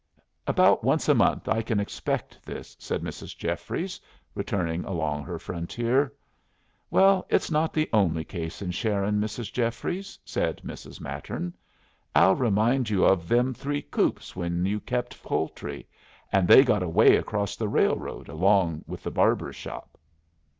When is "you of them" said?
12.89-13.53